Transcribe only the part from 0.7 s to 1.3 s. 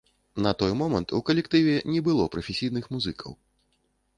момант у